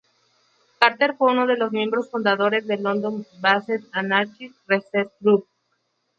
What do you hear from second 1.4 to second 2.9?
de los miembros fundadores del